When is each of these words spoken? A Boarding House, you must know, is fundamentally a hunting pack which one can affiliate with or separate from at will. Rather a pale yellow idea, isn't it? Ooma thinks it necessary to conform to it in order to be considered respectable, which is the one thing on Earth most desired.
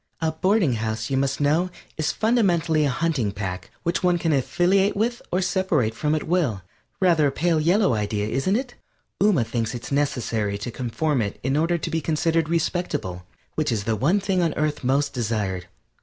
A 0.19 0.31
Boarding 0.31 0.73
House, 0.81 1.11
you 1.11 1.17
must 1.17 1.39
know, 1.39 1.69
is 1.95 2.11
fundamentally 2.11 2.85
a 2.85 2.89
hunting 2.89 3.31
pack 3.31 3.69
which 3.83 4.01
one 4.01 4.17
can 4.17 4.33
affiliate 4.33 4.95
with 4.97 5.21
or 5.31 5.43
separate 5.43 5.93
from 5.93 6.15
at 6.15 6.23
will. 6.23 6.63
Rather 6.99 7.27
a 7.27 7.31
pale 7.31 7.59
yellow 7.59 7.93
idea, 7.93 8.27
isn't 8.27 8.55
it? 8.55 8.73
Ooma 9.21 9.45
thinks 9.45 9.75
it 9.75 9.91
necessary 9.91 10.57
to 10.57 10.71
conform 10.71 11.19
to 11.19 11.25
it 11.27 11.39
in 11.43 11.55
order 11.55 11.77
to 11.77 11.91
be 11.91 12.01
considered 12.01 12.49
respectable, 12.49 13.27
which 13.53 13.71
is 13.71 13.83
the 13.83 13.95
one 13.95 14.19
thing 14.19 14.41
on 14.41 14.55
Earth 14.55 14.83
most 14.83 15.13
desired. 15.13 15.67